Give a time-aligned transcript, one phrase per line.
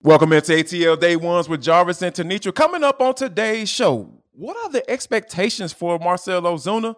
[0.00, 2.54] Welcome into ATL Day Ones with Jarvis and Tenitra.
[2.54, 6.94] Coming up on today's show, what are the expectations for Marcell Ozuna?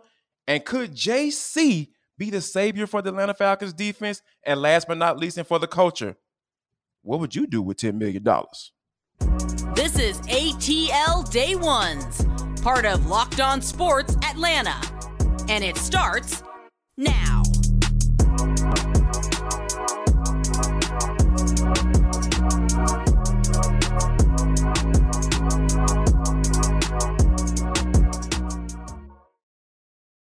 [0.46, 4.20] And could JC be the savior for the Atlanta Falcons defense?
[4.44, 6.14] And last but not least, and for the culture,
[7.00, 8.22] what would you do with $10 million?
[9.74, 12.26] This is ATL Day Ones,
[12.60, 14.78] part of Locked On Sports Atlanta.
[15.48, 16.42] And it starts
[16.98, 17.44] now.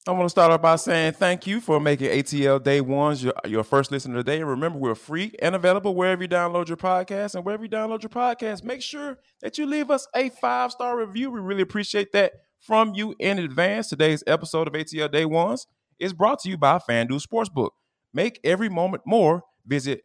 [0.08, 3.34] I want to start off by saying thank you for making ATL Day Ones your,
[3.48, 4.40] your first listener today.
[4.40, 7.34] And remember, we're free and available wherever you download your podcast.
[7.34, 10.96] And wherever you download your podcast, make sure that you leave us a five star
[10.96, 11.32] review.
[11.32, 13.88] We really appreciate that from you in advance.
[13.88, 15.66] Today's episode of ATL Day Ones
[15.98, 17.72] is brought to you by FanDuel Sportsbook.
[18.14, 19.42] Make every moment more.
[19.66, 20.04] Visit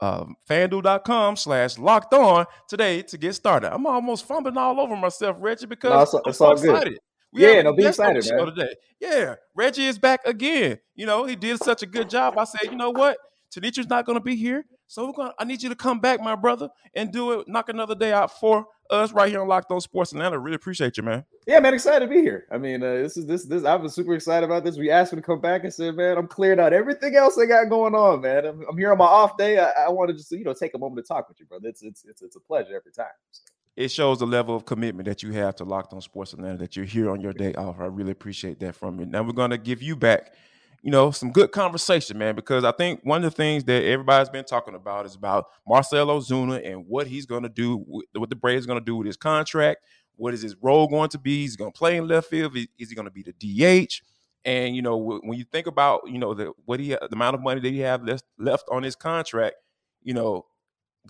[0.00, 3.74] uh, fanduel.com slash locked on today to get started.
[3.74, 6.90] I'm almost fumbling all over myself, Reggie, because no, it's, I'm it's so all excited.
[6.90, 6.98] good.
[7.32, 8.54] We Yeah, no, be guest on the excited, man.
[8.54, 8.74] Today.
[9.00, 10.78] Yeah, Reggie is back again.
[10.94, 12.38] You know, he did such a good job.
[12.38, 13.18] I said, you know what?
[13.50, 15.32] Tenitra's not going to be here, so we're going.
[15.38, 17.48] I need you to come back, my brother, and do it.
[17.48, 20.38] Knock another day out for us right here on Locked On Sports Atlanta.
[20.38, 21.24] Really appreciate you, man.
[21.46, 22.46] Yeah, man, excited to be here.
[22.52, 23.64] I mean, uh, this is this this.
[23.64, 24.76] I was super excited about this.
[24.76, 27.46] We asked me to come back and said, man, I'm cleared out everything else I
[27.46, 28.46] got going on, man.
[28.46, 29.58] I'm, I'm here on my off day.
[29.58, 31.68] I, I want to just you know take a moment to talk with you, brother.
[31.68, 33.06] It's it's it's, it's a pleasure every time.
[33.32, 33.42] So,
[33.80, 36.58] It shows the level of commitment that you have to Locked On Sports Atlanta.
[36.58, 37.80] That you're here on your day off.
[37.80, 39.06] I really appreciate that from you.
[39.06, 40.34] Now we're going to give you back.
[40.82, 44.28] You know, some good conversation, man, because I think one of the things that everybody's
[44.28, 48.36] been talking about is about Marcell Ozuna and what he's going to do, what the
[48.36, 49.80] Braves going to do with his contract.
[50.16, 51.46] What is his role going to be?
[51.46, 52.54] Is he going to play in left field?
[52.54, 54.02] Is is he going to be the DH?
[54.44, 57.42] And you know, when you think about you know the what he the amount of
[57.42, 59.56] money that he have left left on his contract,
[60.02, 60.44] you know,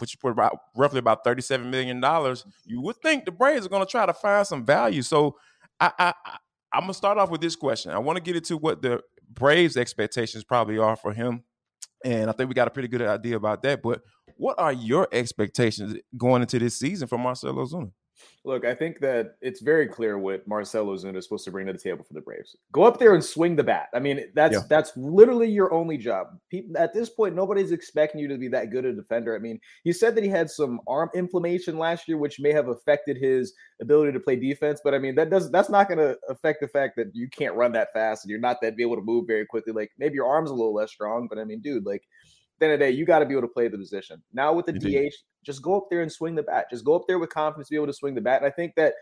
[0.01, 3.67] which you put about roughly about thirty seven million dollars, you would think the Braves
[3.67, 5.03] are going to try to find some value.
[5.03, 5.37] So
[5.79, 6.37] I, I, I
[6.73, 7.91] I'm gonna start off with this question.
[7.92, 11.45] I want to get into what the Braves' expectations probably are for him,
[12.05, 13.83] and I think we got a pretty good idea about that.
[13.83, 14.02] But
[14.36, 17.92] what are your expectations going into this season for Marcelo Ozuna?
[18.45, 21.73] Look, I think that it's very clear what Marcelo Ozuna is supposed to bring to
[21.73, 22.56] the table for the Braves.
[22.73, 23.89] Go up there and swing the bat.
[23.95, 24.62] I mean, that's Yeah.
[24.68, 26.39] that's literally your only job.
[26.48, 29.34] People at this point, nobody's expecting you to be that good a defender.
[29.36, 32.68] I mean, he said that he had some arm inflammation last year, which may have
[32.68, 34.80] affected his ability to play defense.
[34.83, 37.55] But I mean, that does that's not going to affect the fact that you can't
[37.55, 39.73] run that fast and you're not that be able to move very quickly.
[39.73, 42.05] Like maybe your arms a little less strong, but I mean, dude, like
[42.61, 44.23] the end of the day, you got to be able to play the position.
[44.33, 44.73] Now with the.
[44.73, 46.67] DH, just go up there and swing the bat.
[46.71, 48.43] Just go up there with confidence, to be able to swing the bat.
[48.43, 48.95] And I think that,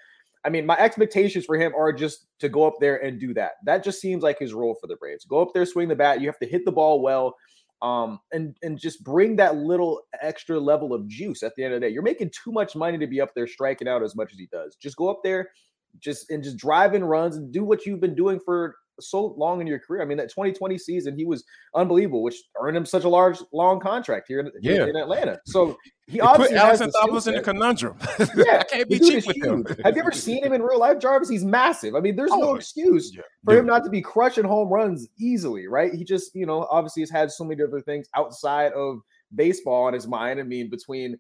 [0.45, 3.53] I mean, my expectations for him are just to go up there and do that.
[3.65, 5.25] That just seems like his role for the Braves.
[5.25, 6.21] Go up there, swing the bat.
[6.21, 7.35] You have to hit the ball well,
[7.83, 11.81] um, and and just bring that little extra level of juice at the end of
[11.81, 11.93] the day.
[11.93, 14.49] You're making too much money to be up there striking out as much as he
[14.53, 14.77] does.
[14.77, 15.51] Just go up there,
[15.99, 19.61] just and just drive in runs and do what you've been doing for so long
[19.61, 20.03] in your career.
[20.03, 21.45] I mean, that 2020 season, he was
[21.75, 24.87] unbelievable, which earned him such a large, long contract here in, Yeah.
[24.87, 25.39] in Atlanta.
[25.47, 25.77] So
[26.07, 27.97] he put obviously has Alex Anthopoulos in a conundrum.
[28.37, 29.65] Yeah, I can't be cheap with him.
[29.85, 31.29] Have you ever seen him in real life, Jarvis?
[31.29, 31.95] He's massive.
[31.95, 33.61] I mean, there's Oh, no excuse Yeah, for dude.
[33.61, 35.93] him not to be crushing home runs easily, right?
[35.93, 39.01] He just, you know, obviously has had so many different things outside of
[39.35, 40.41] baseball on his mind.
[40.41, 41.19] I mean, between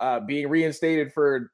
[0.00, 1.52] uh, being reinstated for,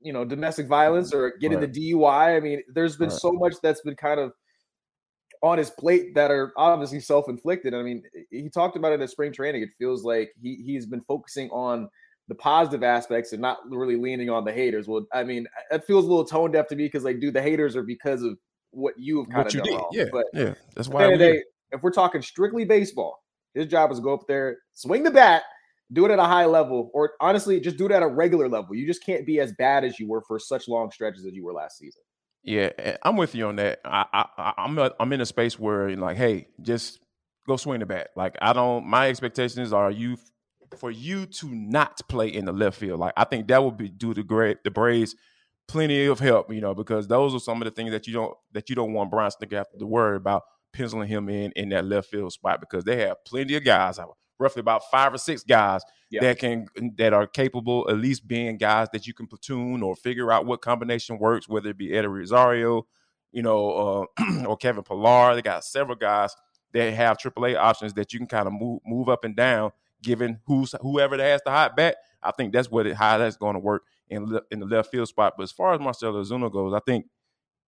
[0.00, 1.70] you know, domestic violence or getting Right.
[1.72, 2.36] the DUI.
[2.36, 3.18] I mean, there's been Right.
[3.18, 4.32] so much that's been kind of
[5.42, 7.74] on his plate that are obviously self-inflicted.
[7.74, 9.62] I mean, he talked about it at spring training.
[9.62, 11.88] It feels like he he's been focusing on
[12.28, 14.86] the positive aspects and not really leaning on the haters.
[14.86, 17.42] Well, I mean, that feels a little tone deaf to me because like, dude, the
[17.42, 18.38] haters are because of
[18.70, 19.88] what you have kind What of done wrong.
[19.92, 20.54] yeah, But yeah.
[20.74, 23.22] That's why day, if we're talking strictly baseball,
[23.54, 25.42] his job is to go up there, swing the bat,
[25.92, 28.74] do it at a high level, or honestly, just do it at a regular level.
[28.74, 31.44] You just can't be as bad as you were for such long stretches as you
[31.44, 32.02] were last season.
[32.48, 33.80] Yeah, I'm with you on that.
[33.84, 36.98] I, I, I'm, I'm in a space where like, hey, just
[37.46, 38.08] go swing the bat.
[38.16, 38.86] Like, I don't.
[38.86, 40.16] My expectations are you
[40.78, 43.00] for you to not play in the left field.
[43.00, 45.14] Like, I think that would be do the great the Braves
[45.66, 46.50] plenty of help.
[46.50, 48.94] You know, because those are some of the things that you don't that you don't
[48.94, 50.42] want Snitker to have to worry about
[50.72, 53.98] penciling him in in that left field spot because they have plenty of guys,
[54.38, 56.20] roughly about five or six guys Yeah.
[56.22, 60.30] that can that are capable at least being guys that you can platoon or figure
[60.32, 62.86] out what combination works, whether it be Eddie Rosario,
[63.32, 65.34] you know, uh, or Kevin Pillar.
[65.34, 66.34] They got several guys
[66.72, 70.40] that have AAA options that you can kind of move move up and down, given
[70.46, 71.96] who's whoever that has the hot bat.
[72.22, 74.90] I think that's what it, how that's going to work in le- in the left
[74.90, 75.34] field spot.
[75.36, 77.06] But as far as Marcelo Ozuna goes, I think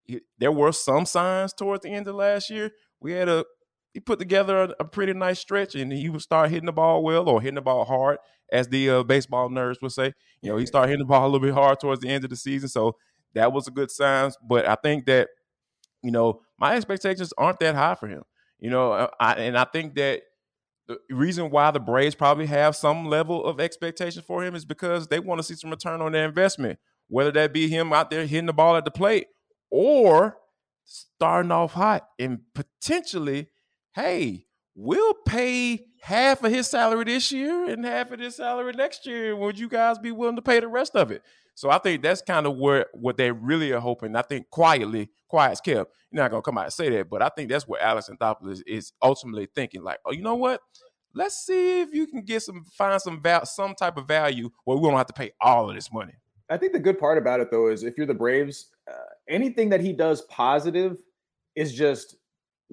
[0.04, 2.72] he- there were some signs towards the end of last year.
[3.00, 3.44] We had a
[3.92, 7.02] he put together a, a, pretty nice stretch, and he would start hitting the ball
[7.02, 8.18] well or hitting the ball hard,
[8.52, 10.12] as the uh, baseball nerds would say.
[10.42, 12.30] You know, he started hitting the ball a little bit hard towards the end of
[12.30, 12.96] the season, so
[13.34, 14.30] that was a good sign.
[14.46, 15.28] But I think that
[16.02, 18.22] you know my expectations aren't that high for him.
[18.58, 20.22] You know, uh, I, and I think that
[20.86, 25.08] the reason why the Braves probably have some level of expectation for him is because
[25.08, 26.78] they want to see some return on their investment,
[27.08, 29.28] whether that be him out there hitting the ball at the plate
[29.70, 30.36] or
[30.84, 33.48] starting off hot and potentially
[33.94, 39.06] hey, we'll pay half of his salary this year and half of his salary next
[39.06, 39.36] year.
[39.36, 41.22] Would you guys be willing to pay the rest of it?
[41.54, 44.16] So I think that's kind of where what they really are hoping.
[44.16, 45.92] I think quietly, quiet's kept.
[46.10, 48.62] You're not gonna come out and say that, but I think that's what Alex Anthopoulos
[48.66, 49.82] is ultimately thinking.
[49.82, 50.60] Like, oh, you know what?
[51.12, 54.78] Let's see if you can get some find some val- some type of value where
[54.78, 56.14] we don't have to pay all of this money.
[56.48, 58.94] I think the good part about it though is if you're the Braves, uh,
[59.28, 60.98] anything that he does positive
[61.56, 62.16] is just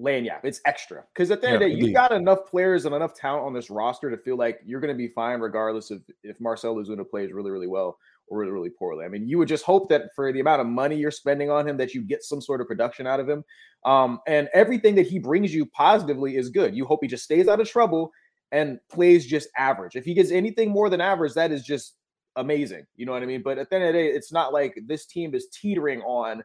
[0.00, 0.44] Lagniappe.
[0.44, 3.14] It's extra because at the end of the day, you've got enough players and enough
[3.14, 6.40] talent on this roster to feel like you're going to be fine regardless of if
[6.40, 7.98] Marcell Ozuna plays really, really well
[8.28, 9.04] or really, really poorly.
[9.04, 11.66] I mean, you would just hope that for the amount of money you're spending on
[11.66, 13.44] him, that you get some sort of production out of him.
[13.84, 16.76] Um, and everything that he brings you positively is good.
[16.76, 18.12] You hope he just stays out of trouble
[18.52, 19.96] and plays just average.
[19.96, 21.94] If he gets anything more than average, that is just
[22.36, 22.86] amazing.
[22.96, 23.42] You know what I mean?
[23.42, 26.42] But at the end of the day, it's not like this team is teetering on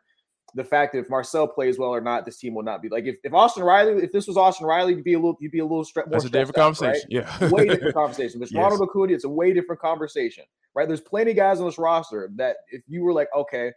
[0.56, 3.06] the fact that if Marcell plays well or not, this team will not be like
[3.06, 5.60] if, if Austin Riley, if this was Austin Riley, you'd be a little you'd be
[5.60, 6.10] a little stre-.
[6.10, 7.10] That's a different out, conversation.
[7.14, 7.42] Right?
[7.42, 8.40] Yeah, way different conversation.
[8.40, 8.58] But yes.
[8.58, 10.44] Ronald Acuna, it's a way different conversation,
[10.76, 10.88] right?
[10.88, 13.72] There's plenty of guys on this roster that if you were like, okay,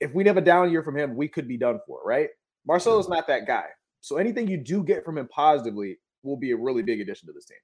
[0.00, 2.28] if we have a down year from him, we could be done for, right?
[2.66, 3.14] Marcell is mm-hmm.
[3.14, 3.66] not that guy.
[4.00, 7.32] So anything you do get from him positively will be a really big addition to
[7.32, 7.58] this team.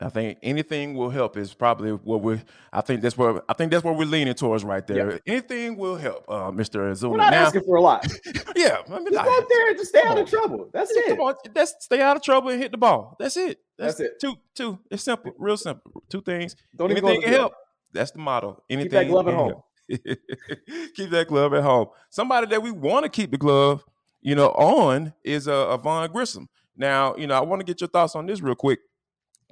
[0.00, 2.42] I think anything will help is probably what we're.
[2.72, 5.20] I think that's where I think that's what we're leaning towards right there.
[5.26, 7.10] Anything will help, uh, Mister Ozuna.
[7.10, 8.06] We're not now, asking for a lot.
[8.56, 10.70] yeah, I mean, just go out there and just stay out of trouble.
[10.72, 11.08] That's it.
[11.08, 13.16] Come on, that's stay out of trouble and hit the ball.
[13.18, 13.60] That's it.
[13.78, 14.20] That's, that's it.
[14.20, 14.78] Two, two.
[14.90, 16.02] It's simple, real simple.
[16.08, 16.56] Two things.
[16.74, 17.54] Don't Anything can help.
[17.92, 18.62] That's the motto.
[18.68, 18.90] Anything.
[18.90, 19.62] Keep that glove at home.
[20.94, 21.88] keep that glove at home.
[22.10, 23.84] Somebody that we want to keep the glove,
[24.20, 26.48] you know, on is uh, a Vaughn Grissom.
[26.76, 28.80] Now, you know, I want to get your thoughts on this real quick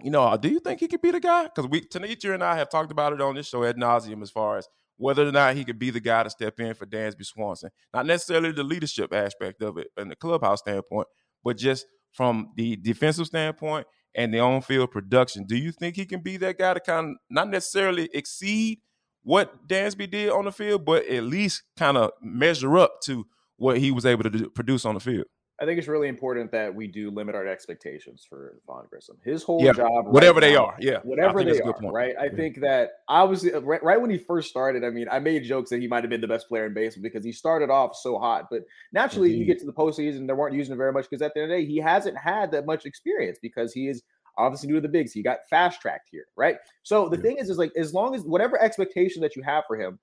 [0.03, 1.45] you know, uh, do you think he could be the guy?
[1.45, 4.31] Because we, Tanisha and I have talked about it on this show ad nauseum as
[4.31, 7.25] far as whether or not he could be the guy to step in for Dansby
[7.25, 7.71] Swanson.
[7.95, 11.09] Not necessarily the leadership aspect of it in the clubhouse standpoint,
[11.43, 15.45] but just from the defensive standpoint and the on-field production.
[15.47, 18.81] Do you think he can be that guy to kind of not necessarily exceed
[19.23, 23.27] what Dansby did on the field, but at least kind of measure up to
[23.57, 25.27] what he was able to do, produce on the field?
[25.61, 29.19] I think it's really important that we do limit our expectations for Vaughn Grissom.
[29.23, 32.15] His whole yeah, job, whatever right they now, are, yeah, whatever they are, right?
[32.19, 32.31] I yeah.
[32.35, 35.69] think that obviously, uh, right, right, when he first started, I mean, I made jokes
[35.71, 38.19] that he might have been the best player in baseball because he started off so
[38.19, 38.63] hot, but
[38.93, 39.41] naturally, mm-hmm.
[39.41, 41.53] you get to the postseason, they weren't using him very much because at the end
[41.53, 44.03] of the day, he hasn't had that much experience because he is
[44.39, 45.13] obviously new to the bigs.
[45.13, 46.57] He got fast tracked here, right?
[46.85, 47.23] So the yeah.
[47.23, 49.99] thing is, is like as long as whatever expectation that you have for him,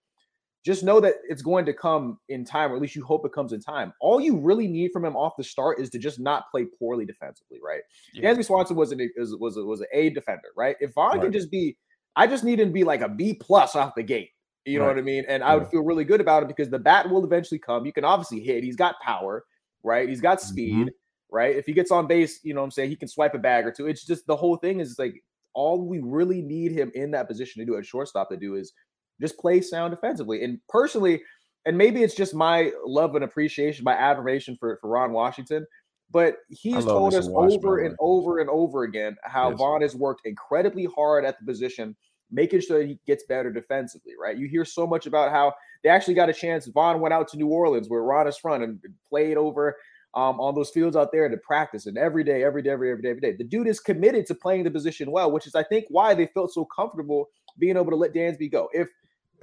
[0.68, 3.32] just know that it's going to come in time, or at least you hope it
[3.32, 3.94] comes in time.
[4.02, 7.06] All you really need from him off the start is to just not play poorly
[7.06, 7.80] defensively, right?
[8.14, 8.30] Yeah.
[8.30, 10.76] Dansby Swanson was an was was a, was an A defender, right?
[10.82, 11.22] If Vaughn right.
[11.22, 11.78] can just be,
[12.18, 14.32] I just need him to be like a B plus off the gate.
[14.66, 15.24] You know what I mean?
[15.30, 17.86] And I would feel really good about it because the bat will eventually come.
[17.86, 18.66] You can obviously hit.
[18.66, 19.46] He's got power,
[19.82, 20.10] right?
[20.10, 21.34] He's got speed, mm-hmm.
[21.36, 21.56] right?
[21.56, 23.66] If he gets on base, you know what I'm saying, he can swipe a bag
[23.66, 23.88] or two.
[23.88, 25.24] It's just the whole thing is like
[25.54, 28.74] all we really need him in that position to do at shortstop to do is
[29.22, 30.44] just play sound defensively.
[30.44, 31.22] And personally,
[31.66, 35.66] and maybe it's just my love and appreciation, my admiration for, for Ron Washington,
[36.10, 39.58] but he's told us over and over and over again how yes.
[39.58, 41.96] Vaughn has worked incredibly hard at the position,
[42.32, 44.38] making sure he gets better defensively, right?
[44.38, 46.68] You hear so much about how they actually got a chance.
[46.68, 49.76] Vaughn went out to New Orleans where Ron is from and played over
[50.14, 52.92] um, on those fields out there to practice and every day, every day, every day,
[52.92, 53.36] every day, every day.
[53.38, 56.28] The dude is committed to playing the position well, which is, I think, why they
[56.28, 57.28] felt so comfortable
[57.60, 58.70] being able to let Dansby go.
[58.72, 58.88] If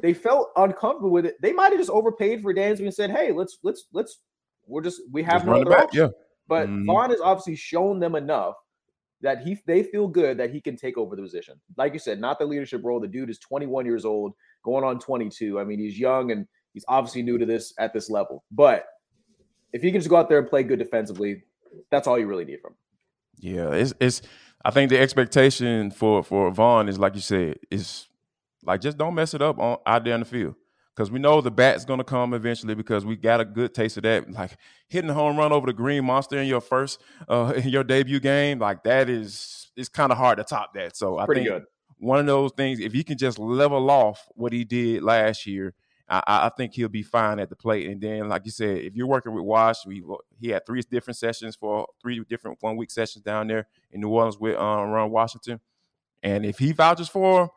[0.00, 1.40] they felt uncomfortable with it.
[1.40, 4.20] They might have just overpaid for Dansby and said, "Hey, let's let's let's
[4.66, 6.08] we're just we have just no other back, Yeah.
[6.46, 6.86] But mm-hmm.
[6.86, 8.54] Vaughn has obviously shown them enough
[9.22, 11.54] that he they feel good that he can take over the position.
[11.76, 13.00] Like you said, not the leadership role.
[13.00, 15.58] The dude is 21 years old, going on 22.
[15.58, 18.44] I mean, he's young and he's obviously new to this at this level.
[18.50, 18.86] But
[19.72, 21.44] if he can just go out there and play good defensively,
[21.90, 22.78] that's all you really need from him.
[23.38, 24.22] Yeah, it's it's.
[24.66, 28.08] I think the expectation for for Vaughn is like you said is
[28.66, 30.54] like, just don't mess it up on out there in the field.
[30.94, 34.04] Because we know the bat's gonna come eventually because we got a good taste of
[34.04, 34.30] that.
[34.30, 34.56] Like
[34.88, 38.20] hitting the home run over the green monster in your first uh in your debut
[38.20, 40.96] game, like that is it's kind of hard to top that.
[40.96, 41.64] So I Pretty think good.
[41.98, 45.74] one of those things, if he can just level off what he did last year
[46.08, 47.88] I, I think he'll be fine at the plate.
[47.88, 50.04] And then, like you said, if you're working with Wash, we
[50.38, 54.10] he had three different sessions for three different one week sessions down there in New
[54.10, 55.60] Orleans with um, Ron Washington.
[56.22, 57.48] And if he vouches for him,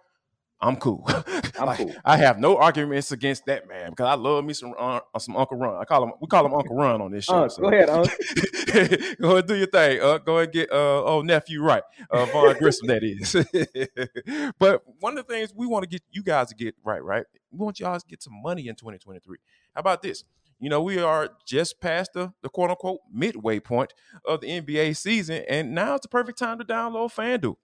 [0.60, 1.08] I'm cool.
[1.60, 1.94] I'm like, cool.
[2.04, 5.58] I have no arguments against that man because I love me some uh, some Uncle
[5.58, 5.80] Run.
[5.80, 7.44] I call him we call him Uncle Run on this show.
[7.44, 7.62] Uh, so.
[7.62, 8.12] Go ahead, Uncle.
[9.22, 10.02] go ahead, do your thing.
[10.02, 13.36] Uh, go ahead, get uh, oh nephew right, uh, Vaughn Grissom that is.
[14.60, 17.26] but one of the things we want to get you guys to get right, right?
[17.52, 19.38] We want y'all to get some money in 2023.
[19.76, 20.24] How about this?
[20.60, 23.94] You know, we are just past the, the quote unquote midway point
[24.26, 27.58] of the NBA season, and now it's the perfect time to download FanDuel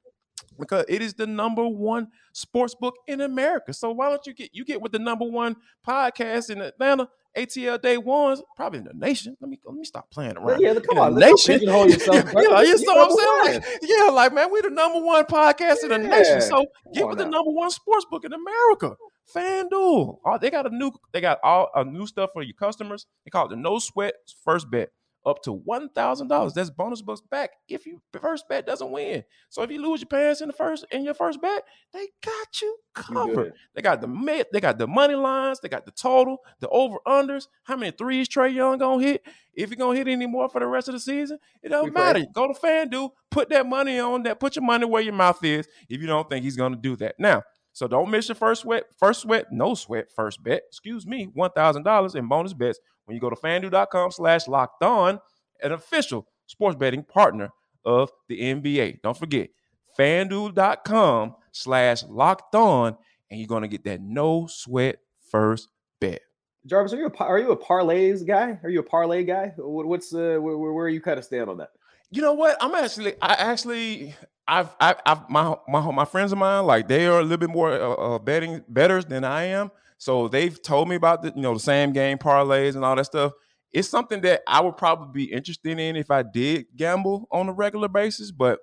[0.60, 3.74] because it is the number one sports book in America.
[3.74, 5.56] So why don't you get you get with the number one
[5.88, 9.36] podcast in Atlanta, ATL Day Ones, probably in the nation.
[9.42, 10.62] Let me let me stop playing around.
[10.62, 11.60] Yeah, come on, nation.
[11.60, 12.26] Pigeonhole yourself.
[12.34, 13.62] yeah, you know what I'm saying?
[13.62, 16.42] Like, yeah, like man, we the number one podcast in the nation.
[16.42, 17.26] So get with now.
[17.26, 18.96] the number one sports book in America.
[19.34, 20.20] FanDuel.
[20.26, 23.06] Oh, they got a new they got all a new stuff for your customers.
[23.26, 24.90] They call it the no sweat first bet
[25.26, 26.54] up to one thousand dollars.
[26.54, 29.24] That's bonus bucks back if your first bet doesn't win.
[29.50, 31.64] So if you lose your pants in the first in your first bet,
[31.94, 33.54] they got you covered.
[33.74, 37.48] They got the they got the money lines, they got the total, the over unders.
[37.64, 39.24] How many threes Trae Young gonna hit?
[39.54, 41.92] If you're gonna hit any more for the rest of the season, it doesn't we
[41.92, 42.26] matter.
[42.34, 44.40] Go to FanDuel, put that money on that.
[44.40, 45.68] Put your money where your mouth is.
[45.88, 47.44] If you don't think he's gonna do that now.
[47.74, 50.62] So don't miss your first sweat, first sweat, no sweat, first bet.
[50.68, 54.84] Excuse me, one thousand dollars in bonus bets when you go to fanduel.com slash locked
[54.84, 55.20] on,
[55.62, 57.50] an official sports betting partner
[57.84, 59.02] of the NBA.
[59.02, 59.50] Don't forget,
[59.98, 62.96] fanduel.com slash locked on,
[63.30, 65.00] and you're going to get that no sweat
[65.30, 66.22] first bet.
[66.66, 68.58] Jarvis, are you a, are you a parlays guy?
[68.64, 69.54] Are you a parlay guy?
[69.58, 71.70] What's uh, where, where are you kind of stand on that?
[72.10, 72.56] You know what?
[72.62, 74.16] I'm actually, I actually,
[74.48, 77.50] I've, I've, I've my, my, my friends of mine, like they are a little bit
[77.50, 79.72] more uh, uh, betting betters than I am.
[79.98, 83.06] So they've told me about the, you know, the same game parlays and all that
[83.06, 83.32] stuff.
[83.72, 87.54] It's something that I would probably be interested in if I did gamble on a
[87.54, 88.32] regular basis.
[88.32, 88.60] But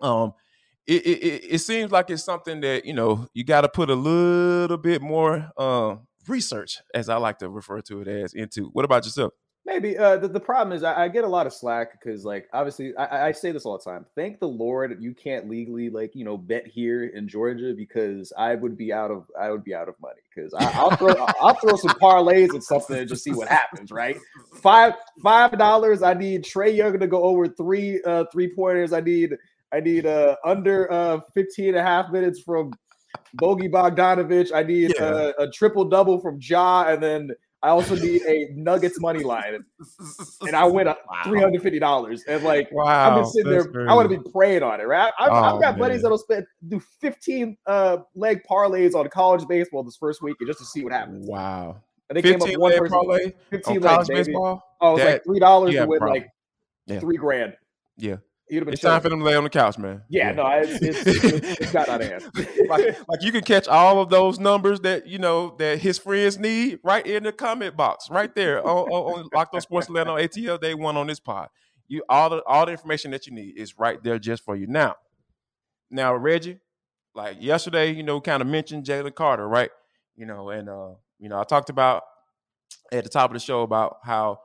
[0.00, 0.34] um,
[0.86, 3.94] it, it, it seems like it's something that you know you got to put a
[3.94, 5.96] little bit more uh,
[6.28, 8.66] research, as I like to refer to it as, into.
[8.66, 9.32] What about yourself?
[9.66, 12.46] Maybe uh, the, the problem is I, I, get a lot of slack because like
[12.52, 14.06] obviously I, I, say this all the time.
[14.14, 18.54] Thank the Lord you can't legally like you know bet here in Georgia because I
[18.54, 21.74] would be out of I would be out of money because I'll throw I'll throw
[21.74, 23.90] some parlays and something and just see what happens.
[23.90, 24.16] Right,
[24.54, 26.00] five five dollars.
[26.00, 28.92] I need Trae Young to go over three uh, three pointers.
[28.92, 29.36] I need
[29.72, 32.72] I need uh, under uh, 15 and a half minutes from
[33.34, 34.52] Bogey Bogdanovic.
[34.54, 35.04] I need yeah.
[35.04, 37.30] uh, a triple double from Ja, and then
[37.62, 39.64] I also need a Nuggets money line,
[40.42, 42.22] and I went up three hundred fifty dollars.
[42.28, 43.64] And like, wow, I've been sitting there.
[43.64, 43.88] Crazy.
[43.88, 45.12] I want to be praying on it, right?
[45.18, 45.78] I've, oh, I've got man.
[45.78, 50.58] buddies that'll spend do fifteen uh, leg parlays on college baseball this first week just
[50.58, 51.26] to see what happens.
[51.26, 51.82] Wow.
[52.08, 54.62] And they came up one person, parlay 15 leg, baseball.
[54.80, 56.28] Oh, it was that, like three dollars to win like
[56.86, 57.00] yeah.
[57.00, 57.56] three grand.
[57.96, 58.16] Yeah.
[58.48, 60.02] He'd have been it's time for them to lay on the couch, man.
[60.08, 60.32] Yeah, yeah.
[60.32, 62.22] no, it's, it's, it's got out of hand.
[62.68, 66.38] like, like, you can catch all of those numbers that you know that his friends
[66.38, 70.12] need right in the comment box, right there on, on, on Locked On Sports Atlanta
[70.12, 71.48] on ATL Day One on this pod.
[71.88, 74.68] You all the all the information that you need is right there just for you.
[74.68, 74.94] Now,
[75.90, 76.60] now Reggie,
[77.16, 79.70] like yesterday, you know, kind of mentioned Jalen Carter, right?
[80.14, 82.04] You know, and uh, you know, I talked about
[82.92, 84.38] at the top of the show about how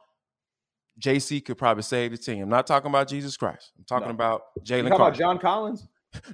[1.00, 2.44] JC could probably save the team.
[2.44, 3.72] I'm not talking about Jesus Christ.
[3.78, 4.14] I'm talking no.
[4.14, 4.90] about Jalen.
[4.90, 5.88] Talking about John Collins.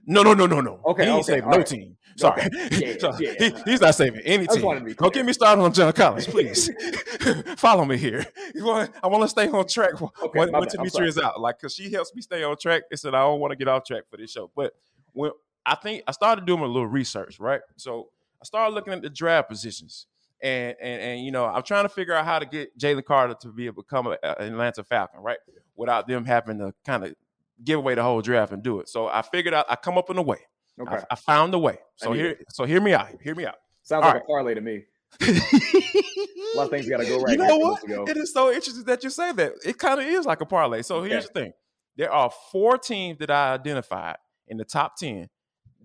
[0.06, 0.80] No, no, no, no, no.
[0.86, 1.66] Okay, he ain't okay, saving no right.
[1.66, 1.98] team.
[2.18, 3.26] Sorry, yeah, Sorry.
[3.28, 4.62] Yeah, he, he's not saving any team.
[4.98, 6.72] Don't get me started on John Collins, please.
[7.58, 8.26] Follow me here.
[8.56, 11.76] Want, I want to stay on track okay, when, when Demetri is out, like because
[11.76, 12.84] she helps me stay on track.
[12.90, 14.74] It said I don't want to get off track for this show, but
[15.14, 15.30] when
[15.64, 17.62] I think I started doing a little research, right?
[17.76, 18.10] So
[18.42, 20.08] I started looking at the draft positions
[20.41, 23.36] and and and you know I'm trying to figure out how to get Jalen Carter
[23.41, 25.38] to be able to become an Atlanta Falcon, right?
[25.75, 27.15] Without them having to kind of
[27.63, 28.89] give away the whole draft and do it.
[28.89, 30.39] So I figured out I come up in a way.
[30.79, 30.96] Okay.
[30.96, 31.79] I, I found a way.
[31.96, 32.46] So here, it.
[32.50, 33.10] so hear me out.
[33.22, 33.56] Hear me out.
[33.82, 34.24] Sounds All like right.
[34.24, 34.86] a parlay to me.
[35.22, 37.32] a lot of things got to go right.
[37.32, 38.10] You know what?
[38.10, 39.53] It is so interesting that you say that.
[39.65, 40.82] It kind of is like a parlay.
[40.82, 41.53] So here's the thing:
[41.96, 44.17] there are four teams that I identified
[44.48, 45.29] in the top ten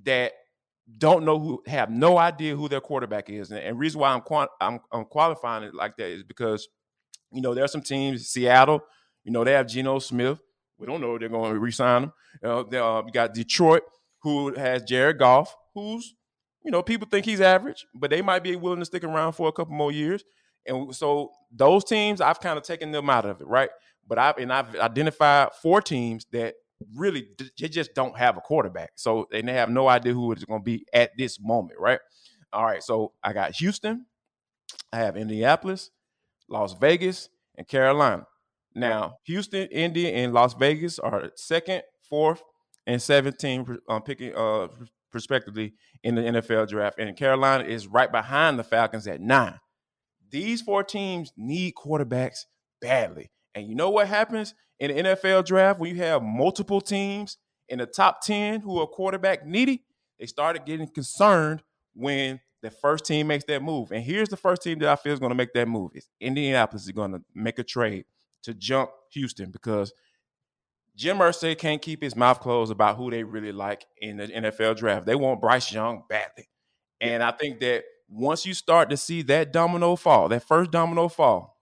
[0.05, 0.33] that
[0.99, 4.49] don't know who have no idea who their quarterback is, and, and reason why I'm,
[4.61, 6.69] I'm I'm qualifying it like that is because
[7.33, 8.81] you know there are some teams, Seattle,
[9.25, 10.41] you know they have Geno Smith.
[10.79, 12.13] We don't know if they're going to re-sign him.
[12.43, 13.83] Uh, they, uh, got Detroit,
[14.23, 16.15] who has Jared Goff, who's
[16.65, 19.49] you know people think he's average, but they might be willing to stick around for
[19.49, 20.25] a couple more years.
[20.67, 23.71] And so those teams, I've kind of taken them out of it, right?
[24.07, 26.55] But I've and I've identified four teams that
[26.95, 28.93] really they just don't have a quarterback.
[28.97, 32.01] So and they have no idea who it's going to be at this moment, right?
[32.53, 34.07] All right, so I got Houston,
[34.93, 35.91] I have Indianapolis,
[36.49, 38.27] Las Vegas, and Carolina.
[38.75, 42.43] Now, Houston, Indy, and Las Vegas are second, fourth,
[42.87, 44.69] and 17 um, picking uh,
[45.13, 46.99] respectively in the NFL draft.
[46.99, 49.59] And Carolina is right behind the Falcons at nine.
[50.31, 52.47] These four teams need quarterbacks
[52.81, 53.31] badly.
[53.55, 57.79] And you know what happens in the NFL draft when you have multiple teams in
[57.79, 59.85] the top 10 who are quarterback needy?
[60.19, 61.63] They started getting concerned
[61.95, 63.93] when the first team makes that move.
[63.93, 65.93] And here's the first team that I feel is going to make that move.
[65.95, 68.07] It's Indianapolis is going to make a trade
[68.43, 69.93] to jump Houston because
[70.97, 74.77] Jim Irsay can't keep his mouth closed about who they really like in the NFL
[74.79, 75.07] draft.
[75.07, 76.49] They want Bryce Young badly.
[77.01, 81.07] And I think that once you start to see that domino fall, that first domino
[81.07, 81.57] fall,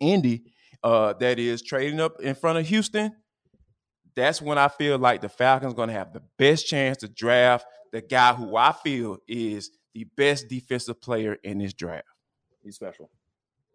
[0.00, 0.44] Indy,
[0.84, 3.12] uh, that is trading up in front of Houston,
[4.14, 7.66] that's when I feel like the Falcons going to have the best chance to draft
[7.90, 12.06] the guy who I feel is the best defensive player in this draft.
[12.62, 13.10] He's special.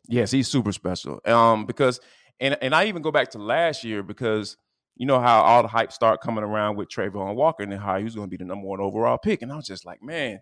[0.07, 1.19] Yes, he's super special.
[1.25, 1.99] Um, because
[2.39, 4.57] and and I even go back to last year because
[4.95, 8.03] you know how all the hype start coming around with Travon Walker and how he
[8.03, 10.39] was going to be the number one overall pick, and I was just like, man,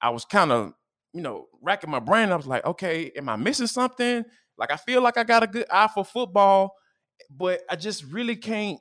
[0.00, 0.72] I was kind of
[1.12, 2.30] you know racking my brain.
[2.30, 4.24] I was like, okay, am I missing something?
[4.58, 6.74] Like I feel like I got a good eye for football,
[7.30, 8.80] but I just really can't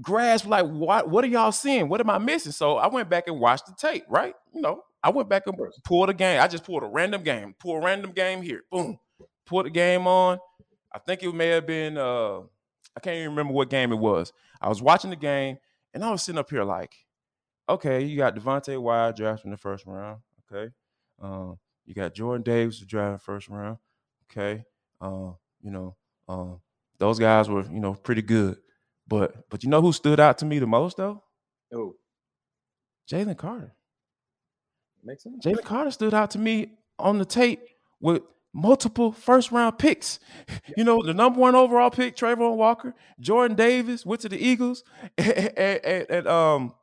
[0.00, 1.88] grasp like what what are y'all seeing?
[1.88, 2.52] What am I missing?
[2.52, 4.34] So I went back and watched the tape, right?
[4.52, 6.40] You know, I went back and pulled a game.
[6.40, 8.98] I just pulled a random game, pull a random game here, boom,
[9.46, 10.38] put the game on.
[10.92, 12.40] I think it may have been uh
[12.96, 14.32] I can't even remember what game it was.
[14.60, 15.58] I was watching the game
[15.92, 16.94] and I was sitting up here like,
[17.68, 20.20] okay, you got Devonte Wyatt drafted in the first round.
[20.52, 20.72] Okay.
[21.20, 23.78] Um, you got Jordan Davis drafted first round.
[24.36, 24.64] Okay.
[25.00, 25.96] Uh, you know,
[26.28, 26.60] um,
[26.98, 28.56] those guys were, you know, pretty good.
[29.06, 31.22] But but you know who stood out to me the most though?
[31.72, 31.94] Oh.
[33.10, 33.74] Jalen Carter.
[35.02, 35.44] Makes sense.
[35.44, 37.60] Jalen Carter stood out to me on the tape
[38.00, 38.22] with
[38.54, 40.18] multiple first round picks.
[40.76, 44.82] You know, the number one overall pick, Travon Walker, Jordan Davis went to the Eagles,
[45.18, 46.74] and, and, and um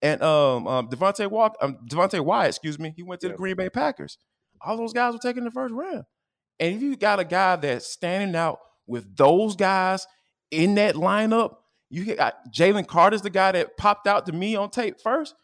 [0.00, 3.34] and um, um Devontae Walk, um, Devonte Wyatt, excuse me, he went to yep.
[3.34, 4.16] the Green Bay Packers.
[4.62, 6.04] All those guys were taken in the first round.
[6.60, 10.06] And if you got a guy that's standing out with those guys
[10.50, 11.56] in that lineup,
[11.90, 15.34] you got uh, Jalen Carter's the guy that popped out to me on tape first.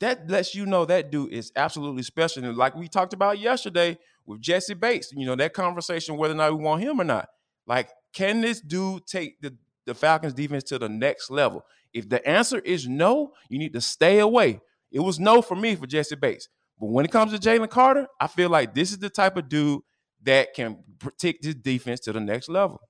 [0.00, 2.44] That lets you know that dude is absolutely special.
[2.44, 6.36] And like we talked about yesterday with Jessie Bates, you know, that conversation whether or
[6.36, 7.28] not we want him or not.
[7.66, 11.64] Like, can this dude take the, the Falcons defense to the next level?
[11.92, 14.60] If the answer is no, you need to stay away.
[14.90, 16.48] It was no for me for Jessie Bates.
[16.80, 19.48] But when it comes to Jalen Carter, I feel like this is the type of
[19.48, 19.82] dude
[20.24, 20.78] that can
[21.18, 22.80] take this defense to the next level.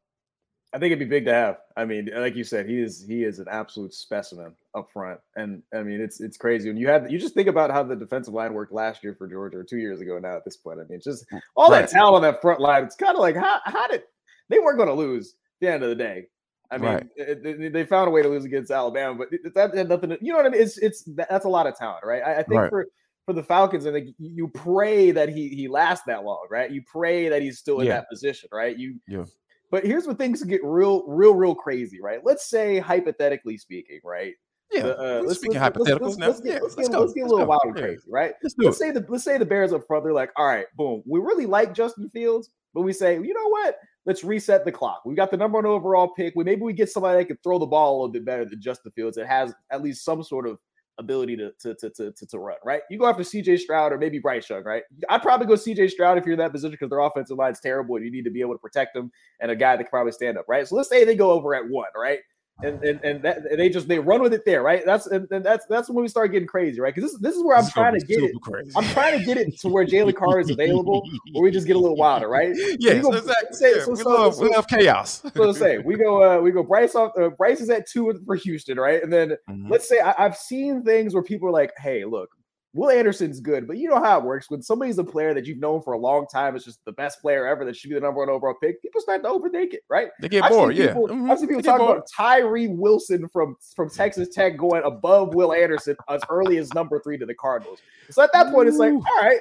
[0.74, 1.58] I think it'd be big to have.
[1.76, 5.62] I mean, like you said, he is he is an absolute specimen up front, and
[5.74, 8.32] I mean, it's it's crazy when you have you just think about how the defensive
[8.32, 10.34] line worked last year for Georgia or two years ago now.
[10.34, 11.82] At this point, I mean, it's just mm, all right.
[11.82, 12.84] that talent on that front line.
[12.84, 14.04] It's kind of like how how did
[14.48, 16.28] they weren't going to lose at the end of the day.
[16.70, 17.06] I mean, right.
[17.16, 20.08] it, they found a way to lose against Alabama, but that had nothing.
[20.08, 20.62] To, you know what I mean?
[20.62, 22.22] It's it's that's a lot of talent, right?
[22.22, 22.70] I, I think right.
[22.70, 22.86] for
[23.26, 26.70] for the Falcons, I think you pray that he he lasts that long, right?
[26.70, 27.94] You pray that he's still in yeah.
[27.94, 28.76] that position, right?
[28.76, 29.24] You yeah.
[29.70, 32.20] But here's where things get real, real, real crazy, right?
[32.22, 34.34] Let's say, hypothetically speaking, right?
[34.70, 36.26] Yeah, uh, let's, speaking let's, hypotheticals let's, now.
[36.26, 38.32] Let's get, yeah, let's, get, let's get a little wild and crazy, right?
[38.42, 40.04] Let's, do let's say the let's say the Bears up front.
[40.04, 43.48] They're like, all right, boom, we really like Justin Fields, but we say, you know
[43.48, 43.78] what?
[44.04, 45.02] Let's reset the clock.
[45.06, 46.34] We got the number one overall pick.
[46.36, 48.60] We maybe we get somebody that can throw the ball a little bit better than
[48.60, 49.16] Justin Fields.
[49.16, 50.58] It has at least some sort of
[50.98, 52.82] ability to to, to to to, run, right?
[52.90, 54.82] You go after CJ Stroud or maybe Bryce Young, right?
[55.08, 57.96] I'd probably go CJ Stroud if you're in that position because their offensive line's terrible
[57.96, 60.12] and you need to be able to protect them and a guy that can probably
[60.12, 60.66] stand up, right?
[60.66, 62.18] So let's say they go over at one, right?
[62.62, 64.82] And and and, that, and they just they run with it there, right?
[64.84, 66.94] That's and, and that's that's when we start getting crazy, right?
[66.94, 68.32] Because this this is where I'm trying to get it.
[68.42, 68.72] Crazy.
[68.76, 71.76] I'm trying to get it to where Jalen Carter is available, where we just get
[71.76, 72.54] a little wilder, right?
[72.78, 73.56] Yeah, so exactly.
[73.56, 75.22] Say, yeah, so, we, so, love, so, we love chaos.
[75.34, 77.12] so say we go uh, we go Bryce off.
[77.18, 79.02] Uh, Bryce is at two for Houston, right?
[79.02, 79.70] And then mm-hmm.
[79.70, 82.30] let's say I, I've seen things where people are like, "Hey, look,
[82.74, 84.50] Will Anderson's good, but you know how it works.
[84.50, 87.20] When somebody's a player that you've known for a long time, it's just the best
[87.20, 89.82] player ever that should be the number one overall pick, people start to overthink it,
[89.90, 90.08] right?
[90.20, 90.94] They get bored, yeah.
[90.94, 91.30] mm-hmm.
[91.30, 95.96] I've seen people talk about Tyree Wilson from, from Texas Tech going above Will Anderson
[96.08, 97.80] as early as number three to the Cardinals.
[98.10, 99.40] So at that point, it's like, all right,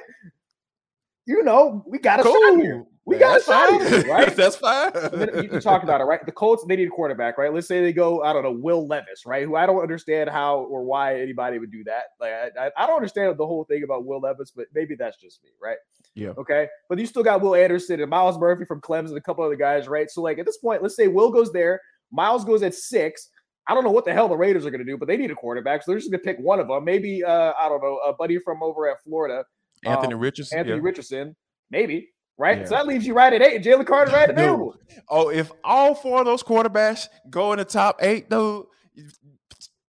[1.26, 2.32] you know, we got a cool.
[2.32, 2.84] shot here.
[3.04, 4.34] We got shot here, right?
[4.36, 4.92] That's fine.
[5.42, 6.24] you can talk about it, right?
[6.24, 7.52] The Colts, they need a quarterback, right?
[7.52, 9.44] Let's say they go, I don't know, Will Levis, right?
[9.44, 12.04] Who I don't understand how or why anybody would do that.
[12.20, 15.42] Like, I, I don't understand the whole thing about Will Levis, but maybe that's just
[15.42, 15.78] me, right?
[16.14, 16.30] Yeah.
[16.38, 16.68] Okay.
[16.88, 19.56] But you still got Will Anderson and Myles Murphy from Clemson and a couple other
[19.56, 20.08] guys, right?
[20.08, 21.80] So, like, at this point, let's say Will goes there,
[22.12, 23.30] Myles goes at six.
[23.66, 25.30] I don't know what the hell the Raiders are going to do, but they need
[25.30, 25.82] a quarterback.
[25.82, 26.84] So they're just going to pick one of them.
[26.84, 29.44] Maybe, uh, I don't know, a buddy from over at Florida.
[29.84, 30.58] Anthony um, Richardson.
[30.58, 30.82] Anthony yeah.
[30.84, 31.36] Richardson
[31.72, 32.10] maybe.
[32.42, 32.64] Right, yeah.
[32.64, 33.62] so that leaves you right at eight.
[33.62, 34.74] Jalen Carter right available.
[35.08, 38.66] Oh, if all four of those quarterbacks go in the top eight, though,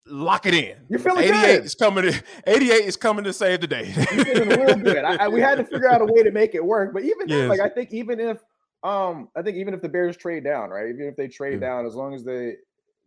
[0.06, 0.76] lock it in.
[0.88, 1.66] You're feeling 88 good.
[1.66, 2.04] is coming.
[2.04, 3.92] To, 88 is coming to save the day.
[4.12, 5.04] Real good.
[5.04, 7.28] I, I, we had to figure out a way to make it work, but even
[7.28, 7.40] yes.
[7.40, 8.38] then, like I think even if
[8.84, 10.90] um I think even if the Bears trade down, right?
[10.90, 11.70] Even if they trade yeah.
[11.70, 12.58] down, as long as they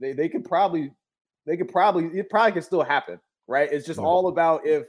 [0.00, 0.90] they they could probably
[1.46, 3.68] they could probably it probably could still happen, right?
[3.70, 4.88] It's just all about if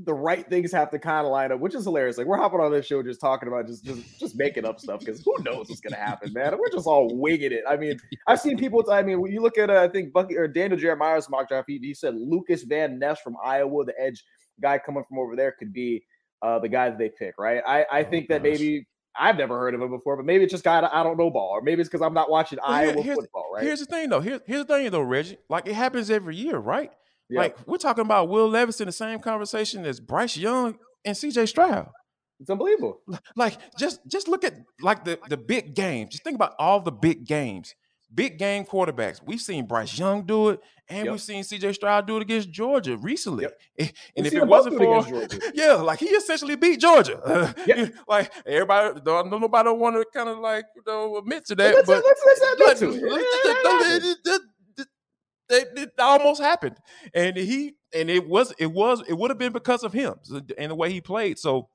[0.00, 2.18] the right things have to kind of line up, which is hilarious.
[2.18, 5.00] Like we're hopping on this show just talking about just just just making up stuff
[5.00, 6.56] because who knows what's gonna happen, man?
[6.58, 7.62] We're just all winging it.
[7.68, 8.84] I mean, I've seen people.
[8.90, 11.68] I mean, when you look at uh, I think Bucky or Daniel Jeremiah's mock draft,
[11.68, 14.24] he, he said Lukas Van Ness from Iowa, the edge
[14.60, 16.04] guy coming from over there, could be
[16.42, 17.34] uh, the guy that they pick.
[17.38, 17.62] Right?
[17.64, 18.52] I I oh, think that gosh.
[18.52, 21.30] maybe I've never heard of him before, but maybe it's just got I don't know
[21.30, 23.50] ball, or maybe it's because I'm not watching well, Iowa football.
[23.54, 23.62] Right?
[23.62, 24.20] Here's the thing, though.
[24.20, 25.38] Here's here's the thing, though, Reggie.
[25.48, 26.90] Like it happens every year, right?
[27.34, 27.42] Yep.
[27.42, 31.48] Like we're talking about Will Levis in the same conversation as Bryce Young and CJ
[31.48, 31.90] Stroud.
[32.40, 33.00] It's unbelievable.
[33.36, 36.10] Like just just look at like the the big games.
[36.10, 37.74] Just think about all the big games.
[38.14, 39.20] Big game quarterbacks.
[39.24, 41.12] We've seen Bryce Young do it, and yep.
[41.12, 43.44] we've seen CJ Stroud do it against Georgia recently.
[43.44, 43.60] Yep.
[44.16, 45.04] And we've if it wasn't for
[45.54, 47.54] yeah, like he essentially beat Georgia.
[47.66, 47.94] Yep.
[48.06, 51.86] like everybody, don't nobody want to kind of like you know admit to that, let's,
[51.86, 54.13] but let's, let's, admit to it
[56.04, 56.76] almost happened,
[57.14, 60.14] and he and it was it was it would have been because of him
[60.58, 61.38] and the way he played.
[61.38, 61.68] So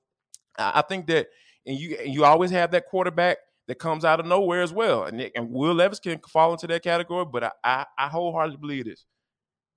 [0.58, 1.28] I think that
[1.65, 3.38] and you and you always have that quarterback
[3.68, 6.84] that comes out of nowhere as well, and and Will Levis can fall into that
[6.84, 7.26] category.
[7.32, 9.06] But I I, I wholeheartedly believe this.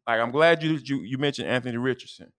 [0.07, 2.33] Like I'm glad you you you mentioned Anthony Richardson.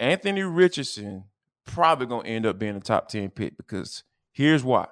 [0.00, 1.24] Anthony Richardson
[1.64, 4.86] probably gonna end up being a top ten pick because here's why.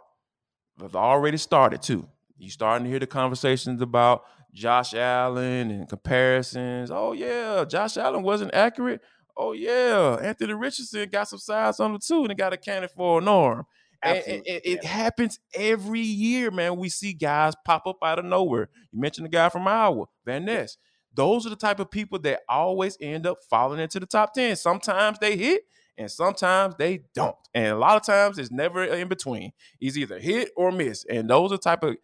[0.83, 2.09] I've already started too.
[2.39, 6.91] You starting to hear the conversations about Josh Allen and comparisons.
[6.91, 9.01] Oh yeah, Josh Allen wasn't accurate.
[9.37, 13.21] Oh yeah, Anthony Richardson got some size on the two and got a cannon for
[13.21, 13.65] an arm.
[14.05, 16.77] And, and, and it happens every year, man.
[16.77, 18.69] We see guys pop up out of nowhere.
[18.91, 20.77] You mentioned the guy from Iowa, Van Ness.
[21.15, 24.57] Those are the type of people that always end up falling into the top 10.
[24.57, 25.63] Sometimes they hit
[25.97, 27.37] and sometimes they don't.
[27.55, 29.53] And a lot of times it's never in between.
[29.79, 31.05] He's either hit or miss.
[31.09, 31.97] And those are type of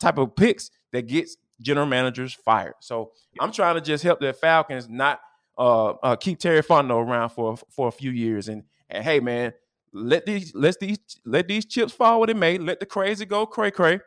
[0.00, 2.74] type of picks that gets general managers fired.
[2.80, 5.20] So I'm trying to just help the Falcons not
[5.58, 8.48] uh, uh, keep Terry Fontenot around for for a few years.
[8.48, 9.52] And and hey, man,
[9.92, 12.58] let these let these let these chips fall where they may.
[12.58, 14.00] Let the crazy go cray cray,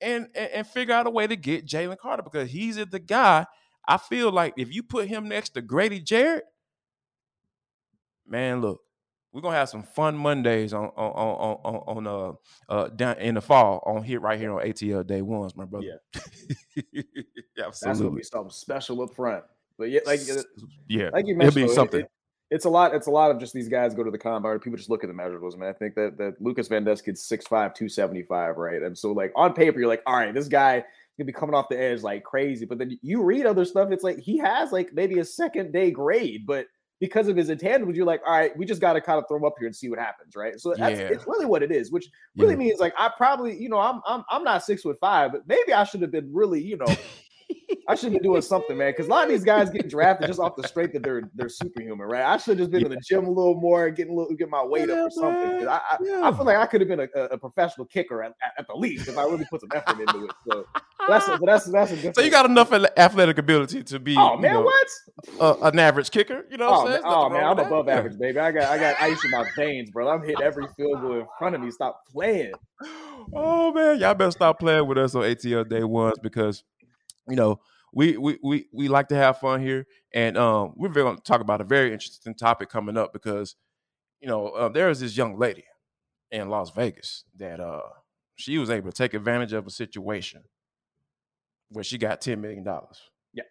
[0.00, 3.46] and, and and figure out a way to get Jalen Carter because he's the guy.
[3.88, 6.44] I feel like if you put him next to Grady Jarrett,
[8.26, 8.80] man, look,
[9.32, 13.34] we're gonna have some fun Mondays on on on on, on uh uh down in
[13.36, 16.00] the fall on here right here on ATL day ones, my brother.
[16.14, 16.22] Yeah,
[17.64, 17.64] absolutely.
[17.64, 19.44] That's gonna be something special up front.
[19.78, 20.20] But yeah, like
[20.88, 22.00] yeah, like you mentioned, it'll be something.
[22.00, 22.10] It, it,
[22.50, 22.94] it's a lot.
[22.94, 24.58] It's a lot of just these guys go to the combine.
[24.58, 25.68] People just look at the measurables, man.
[25.68, 28.82] I think that that Lukas Van Ness kid's 6'5", 275, right?
[28.82, 30.84] And so like on paper, you're like, all right, this guy
[31.16, 32.66] gonna be coming off the edge like crazy.
[32.66, 35.92] But then you read other stuff, it's like he has like maybe a second day
[35.92, 36.66] grade, but
[37.00, 39.38] because of his intangibles, you're like, all right, we just got to kind of throw
[39.38, 40.60] him up here and see what happens, right?
[40.60, 41.08] So that's yeah.
[41.08, 42.58] it's really what it is, which really yeah.
[42.58, 45.72] means like I probably, you know, I'm I'm I'm not six foot five, but maybe
[45.72, 46.94] I should have been really, you know,
[47.90, 48.92] I should be doing something, man.
[48.92, 51.48] Because a lot of these guys get drafted just off the strength that they're they're
[51.48, 52.22] superhuman, right?
[52.22, 52.86] I should have just been yeah.
[52.86, 55.10] in the gym a little more, getting a little, get my weight yeah, up or
[55.10, 55.66] something.
[55.66, 56.20] I, I, yeah.
[56.22, 59.08] I, feel like I could have been a, a professional kicker at, at, the least
[59.08, 60.30] if I really put some effort into it.
[60.48, 60.66] So
[61.08, 62.14] that's a, that's that's a good.
[62.20, 64.88] So you got enough athletic ability to be, oh man, know, what?
[65.40, 66.68] Uh, an average kicker, you know?
[66.70, 67.98] Oh, man, oh man, I'm above that.
[67.98, 68.38] average, baby.
[68.38, 70.08] I got I got ice in my veins, bro.
[70.08, 71.72] I'm hitting every field goal in front of me.
[71.72, 72.52] Stop playing.
[73.32, 76.64] Oh man, y'all better stop playing with us on ATL day ones because
[77.28, 77.60] you know
[77.92, 81.40] we we we we like to have fun here, and um, we're going to talk
[81.40, 83.56] about a very interesting topic coming up because
[84.20, 85.64] you know uh, there is this young lady
[86.30, 87.80] in Las Vegas that uh
[88.36, 90.42] she was able to take advantage of a situation
[91.68, 93.00] where she got ten million dollars.
[93.32, 93.44] Yeah,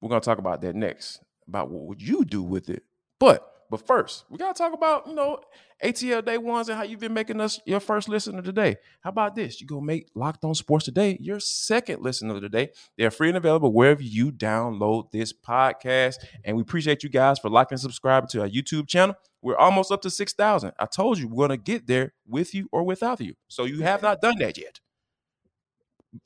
[0.00, 2.82] we're going to talk about that next about what would you do with it,
[3.20, 5.40] but but first, we gotta talk about, you know,
[5.82, 8.76] ATL day ones and how you've been making us your first listener today.
[9.00, 9.60] How about this?
[9.60, 12.70] You go make Locked On Sports today your second listener today.
[12.96, 16.16] They're free and available wherever you download this podcast.
[16.44, 19.16] And we appreciate you guys for liking and subscribing to our YouTube channel.
[19.42, 20.72] We're almost up to 6,000.
[20.78, 23.34] I told you we're gonna get there with you or without you.
[23.48, 24.80] So you have not done that yet.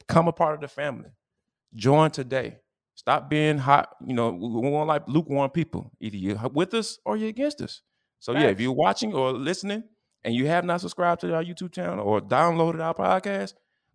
[0.07, 1.11] Come a part of the family.
[1.75, 2.59] Join today.
[3.01, 3.97] Stop being hot.
[4.07, 5.91] You know, we want like lukewarm people.
[6.01, 7.81] Either you're with us or you're against us.
[8.19, 9.85] So yeah, if you're watching or listening
[10.23, 13.55] and you have not subscribed to our YouTube channel or downloaded our podcast,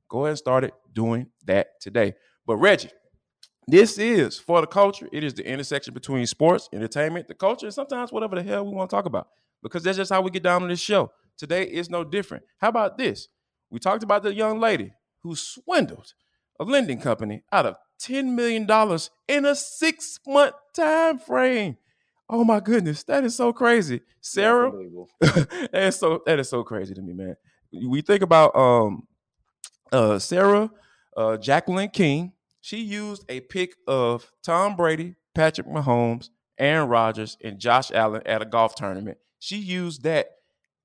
[0.09, 2.15] go ahead and start it doing that today.
[2.47, 2.89] But Reggie,
[3.67, 5.07] this is for the culture.
[5.11, 8.71] It is the intersection between sports, entertainment, the culture, and sometimes whatever the hell we
[8.71, 9.27] want to talk about.
[9.61, 11.11] Because that's just how we get down on this show.
[11.37, 12.43] Today is no different.
[12.57, 13.27] How about this?
[13.69, 16.11] We talked about the young lady who swindled
[16.59, 18.67] a lending company out of $10 million
[19.27, 21.77] in a six month time frame.
[22.29, 24.01] Oh my goodness, that is so crazy.
[24.19, 24.71] Sara,
[25.19, 27.35] that is so that is so crazy to me, man.
[27.71, 29.07] We think about um
[29.91, 30.71] uh Sara
[31.15, 32.33] uh Jacqueline King.
[32.61, 38.41] She used a pic of Tom Brady, Patrick Mahomes, Aaron Rodgers, and Josh Allen at
[38.41, 39.19] a golf tournament.
[39.37, 40.29] She used that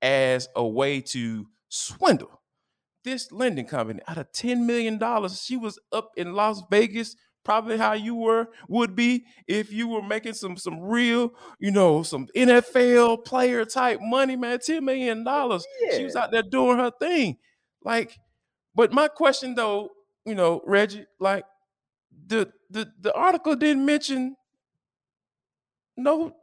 [0.03, 2.40] as a way to swindle
[3.03, 4.99] this lending company out of $10 million.
[5.29, 10.01] She was up in Las Vegas, probably how you were would be if you were
[10.01, 14.59] making some some real, you know, some NFL player type money, man.
[14.59, 15.23] $10 million.
[15.25, 15.97] Yeah.
[15.97, 17.37] She was out there doing her thing.
[17.83, 18.17] Like,
[18.75, 19.89] but my question though,
[20.25, 21.45] you know, Reggie, like
[22.27, 24.35] the the the article didn't mention
[25.97, 26.33] no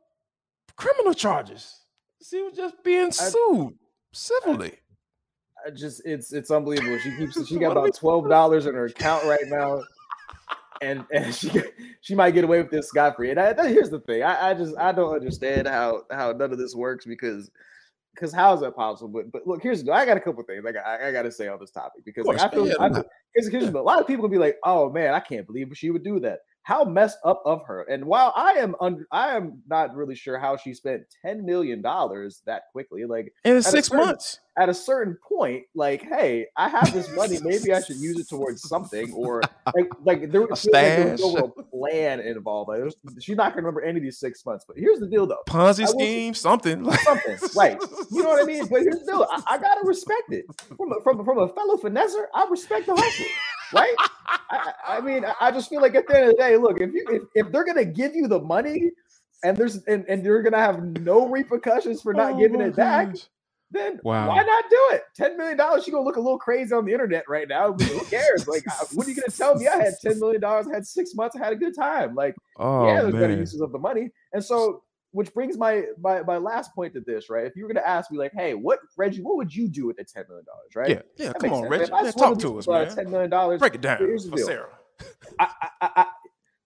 [0.77, 1.85] criminal charges.
[2.23, 3.77] She was just being sued I,
[4.13, 4.73] civilly.
[4.73, 4.88] I
[5.75, 6.99] just it's it's unbelievable.
[6.99, 9.83] She keeps she got about twelve dollars in her account right now,
[10.83, 11.51] and and she
[12.01, 13.31] she might get away with this scot free.
[13.31, 16.59] And I, here's the thing, I, I just I don't understand how how none of
[16.59, 17.51] this works because
[18.15, 19.09] because how is that possible?
[19.09, 21.33] But but look, here's the I got a couple things like I, I got to
[21.33, 24.07] say on this topic because like, I feel, yeah, I feel because a lot of
[24.07, 27.17] people will be like, oh man, I can't believe she would do that how messed
[27.25, 27.85] up of her.
[27.85, 31.81] And while I am under, I am not really sure how she spent ten million
[31.81, 34.41] dollars that quickly, like in six certain, months.
[34.59, 37.39] At a certain point, like, hey, I have this money.
[37.43, 39.41] Maybe I should use it towards something, or
[39.75, 42.69] like, like there, was, like there was no plan involved.
[42.69, 44.67] Like, she's not gonna remember any of these six months.
[44.69, 47.79] But here's the deal, though: Ponzi scheme, something, something, right?
[48.11, 48.67] You know what I mean?
[48.67, 50.45] But here's the deal: I, I gotta respect it
[50.77, 52.27] from a, from from a fellow finesser.
[52.35, 53.27] I respect the hustle
[53.73, 53.95] right?
[54.51, 56.93] I, I, mean, I just feel like at the end of the day, look, if
[56.93, 58.91] you if, if they're gonna give you the money
[59.45, 63.15] and there's and, and you're gonna have no repercussions for not oh giving it back,
[63.71, 64.29] then wow.
[64.29, 65.03] why not do it?
[65.15, 67.73] Ten million dollars, you gonna look a little crazy on the internet right now.
[67.73, 68.49] Who cares?
[68.49, 69.69] Like, what are you gonna tell me?
[69.69, 72.15] I had ten million dollars, I had six months, I had a good time.
[72.15, 73.23] Like, oh, yeah, there's man.
[73.23, 77.01] better uses of the money, and so which brings my, my my last point to
[77.01, 77.47] this, right?
[77.47, 79.87] If you were going to ask me, like, hey, what Reggie, what would you do
[79.87, 80.91] with the ten million dollars, right?
[80.91, 81.33] Yeah, yeah.
[81.33, 81.91] That come on, sense.
[81.91, 82.95] Reggie, yeah, talk to us, man.
[82.95, 83.59] Ten million dollars.
[83.61, 84.47] Break it down here's the for deal.
[84.47, 84.69] Sara.
[85.39, 85.49] I,
[85.81, 86.07] I, I,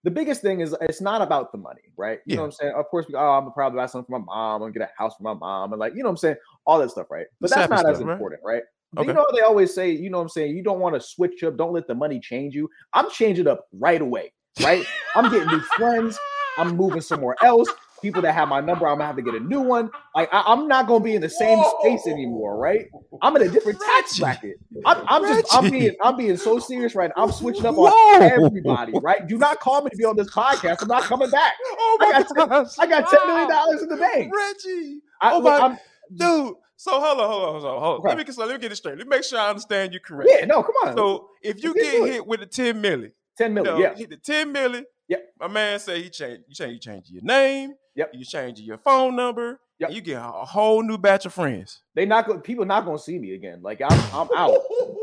[0.04, 2.18] the biggest thing is it's not about the money, right?
[2.26, 2.36] You yeah.
[2.36, 2.72] know what I'm saying?
[2.74, 4.54] Of course, we, oh, I'm gonna probably buy something for my mom.
[4.56, 6.36] I'm gonna get a house for my mom, and like, you know what I'm saying?
[6.66, 7.26] All that stuff, right?
[7.40, 8.54] But the that's not stuff, as important, right?
[8.54, 8.62] right?
[8.98, 9.08] Okay.
[9.08, 10.56] You know they always say, you know what I'm saying?
[10.56, 11.56] You don't want to switch up.
[11.56, 12.68] Don't let the money change you.
[12.92, 14.84] I'm changing up right away, right?
[15.14, 16.18] I'm getting new friends.
[16.58, 17.68] I'm moving somewhere else
[18.02, 19.90] people that have my number, I'm gonna have to get a new one.
[20.14, 21.72] Like I, am not gonna be in the same Whoa.
[21.80, 22.88] space anymore, right?
[23.22, 24.56] I'm in a different tax bracket.
[24.84, 27.22] I'm, I'm just I'm being I'm being so serious right now.
[27.22, 27.86] I'm switching up Whoa.
[27.86, 29.26] on everybody, right?
[29.26, 30.82] Do not call me to be on this podcast.
[30.82, 31.52] I'm not coming back.
[31.84, 32.78] Oh my I got, gosh.
[32.78, 34.32] I got ten million dollars in the bank.
[34.34, 35.00] Reggie.
[35.20, 35.78] I, oh my I'm,
[36.14, 36.54] dude.
[36.76, 37.98] So hold on, hold on, hold on, hold on.
[38.00, 38.08] Okay.
[38.08, 38.98] Let me let me get it straight.
[38.98, 40.34] Let me make sure I understand you correctly.
[40.38, 40.96] Yeah, no, come on.
[40.96, 43.96] So if you get hit with a 10 million, 10 million, you know, yeah.
[43.96, 44.84] Hit the 10 million.
[45.08, 45.34] Yep.
[45.40, 48.10] My man say he changed, you change, you change your name, Yep.
[48.14, 49.60] You change your phone number.
[49.78, 49.90] Yep.
[49.92, 51.80] you get a whole new batch of friends.
[51.94, 53.60] They not go, people not gonna see me again.
[53.62, 54.54] Like I'm I'm out.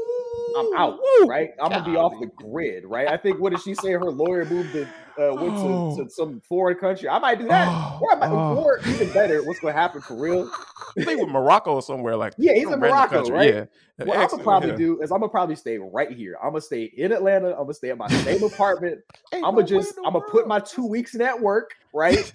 [0.57, 1.51] I'm out, right?
[1.61, 3.07] I'm gonna be off the grid, right?
[3.07, 3.91] I think what did she say?
[3.91, 4.87] Her lawyer moved to
[5.19, 5.55] uh, went
[5.97, 7.09] to, to, some foreign country.
[7.09, 8.63] I might do that, oh, or, I might, oh.
[8.63, 10.49] or even better, what's gonna happen for real?
[10.97, 13.35] I think with Morocco or somewhere like yeah, he's in Morocco, country.
[13.35, 13.53] right?
[13.53, 14.05] Yeah.
[14.05, 14.75] What I'm gonna probably yeah.
[14.77, 16.37] do is I'm gonna probably stay right here.
[16.41, 17.49] I'm gonna stay in Atlanta.
[17.49, 18.99] I'm gonna stay in my same apartment.
[19.33, 22.31] I'm gonna just I'm gonna put my two weeks in at work, right?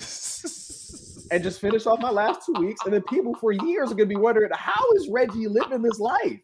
[1.30, 2.80] and just finish off my last two weeks.
[2.84, 6.40] And then people for years are gonna be wondering how is Reggie living this life?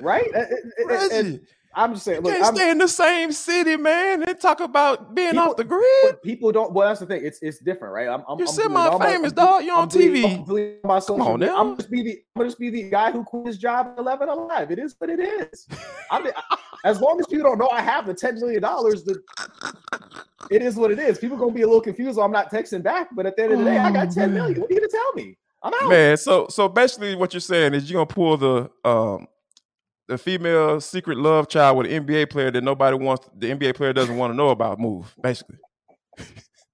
[0.00, 0.30] Right?
[0.86, 1.14] Reggie.
[1.14, 1.40] And
[1.76, 5.14] I'm just saying, look, can't I'm, stay in the same city, man, and talk about
[5.14, 6.22] being people, off the grid.
[6.22, 6.72] People don't.
[6.72, 7.24] Well, that's the thing.
[7.24, 8.08] It's it's different, right?
[8.08, 9.64] I'm, I'm you're semi-famous, dog.
[9.64, 10.46] You're on TV.
[10.46, 11.60] Doing, my Come on now.
[11.60, 14.28] I'm just be the I'm just be the guy who quit his job at 11
[14.28, 14.70] alive.
[14.70, 15.66] It is what it is.
[16.10, 16.32] I mean,
[16.84, 19.20] as long as people don't know I have the 10 million dollars, the
[20.50, 21.18] it is what it is.
[21.18, 22.18] People gonna be a little confused.
[22.18, 24.60] I'm not texting back, but at the end of the day, I got 10 million.
[24.60, 25.36] What are you gonna tell me?
[25.62, 25.88] I'm out.
[25.88, 29.26] Man, so so basically, what you're saying is you're gonna pull the um
[30.08, 33.28] the female secret love child with an NBA player that nobody wants.
[33.36, 34.78] The NBA player doesn't want to know about.
[34.78, 35.58] Move basically.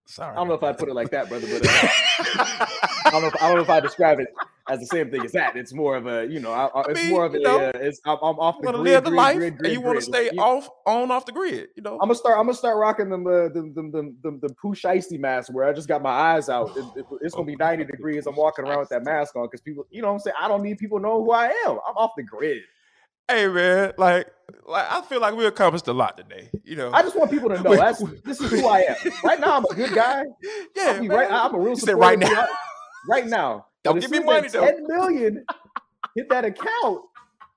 [0.07, 0.33] Sorry.
[0.33, 2.67] I don't know if I put it like that, brother, but uh,
[3.05, 3.29] I don't know.
[3.29, 4.27] If, I don't know if I describe it
[4.69, 5.55] as the same thing as that.
[5.55, 7.39] It's more of a, you know, I, I, it's mean, more of a.
[7.39, 8.83] Know, uh, it's I'm, I'm off the grid.
[8.83, 11.27] Live the grid, life, grid, grid, and you want to stay like, off on off
[11.27, 11.69] the grid.
[11.77, 12.39] You know, I'm gonna start.
[12.41, 15.65] I'm gonna start rocking them uh, them them them them, them Pooh Shiesty mask where
[15.65, 16.77] I just got my eyes out.
[16.77, 18.27] It, it, it's gonna be 90 degrees.
[18.27, 20.49] I'm walking around with that mask on because people, you know, what I'm saying I
[20.49, 21.79] don't need people to know who I am.
[21.87, 22.63] I'm off the grid
[23.31, 24.27] hey man, like,
[24.67, 26.51] like I feel like we accomplished a lot today.
[26.65, 28.97] You know, I just want people to know that's this is who I am.
[29.25, 30.25] Right now, I'm a good guy.
[30.77, 31.75] Yeah, right, I'm a real.
[31.97, 32.47] Right now,
[33.09, 34.65] right now, Don't give me money though.
[34.65, 35.45] Ten million
[36.17, 37.03] hit that account.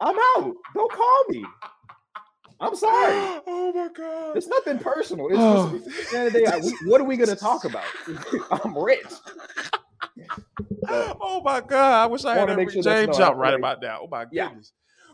[0.01, 0.53] I'm out.
[0.73, 1.45] Don't call me.
[2.59, 3.13] I'm sorry.
[3.47, 4.37] Oh my god.
[4.37, 5.27] It's nothing personal.
[5.27, 5.77] It's Oh.
[5.85, 6.33] just, at the end of
[6.63, 7.83] the day, what are we going to talk about?
[8.51, 9.05] I'm rich.
[10.87, 12.03] So, Oh my god!
[12.03, 13.99] I wish I had sure James jump right about now.
[14.03, 14.51] Oh my Yeah.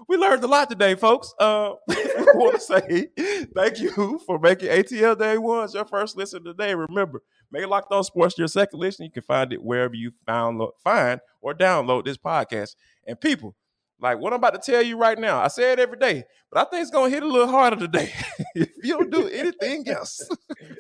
[0.10, 1.36] We learned a lot today, folks.
[1.40, 3.10] Uh, I want to say
[3.54, 6.74] thank you for making ATL Day Ones your first listen today.
[6.74, 9.06] Remember, make Locked On Sports your second listen.
[9.06, 12.72] You can find it wherever you found find or download this podcast.
[13.06, 13.56] And people,
[14.00, 16.66] like what I'm about to tell you right now, I say it every day, but
[16.66, 18.12] I think it's gonna hit a little harder today.
[18.56, 20.28] if you don't do anything else,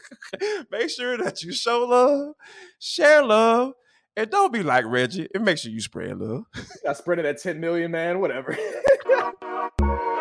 [0.71, 2.33] make sure that you show love,
[2.79, 3.73] share love,
[4.15, 5.27] and don't be like Reggie.
[5.33, 6.43] And make sure you spread love.
[6.87, 8.19] I spread it at 10 million, man.
[8.19, 8.57] Whatever.